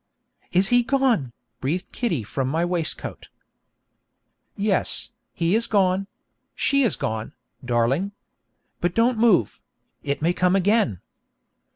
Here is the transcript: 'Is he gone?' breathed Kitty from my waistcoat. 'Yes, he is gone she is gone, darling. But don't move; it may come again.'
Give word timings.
'Is 0.51 0.69
he 0.69 0.81
gone?' 0.81 1.31
breathed 1.59 1.91
Kitty 1.91 2.23
from 2.23 2.47
my 2.47 2.65
waistcoat. 2.65 3.29
'Yes, 4.55 5.11
he 5.31 5.53
is 5.55 5.67
gone 5.67 6.07
she 6.55 6.81
is 6.81 6.95
gone, 6.95 7.33
darling. 7.63 8.11
But 8.79 8.95
don't 8.95 9.19
move; 9.19 9.61
it 10.01 10.19
may 10.19 10.33
come 10.33 10.55
again.' 10.55 11.01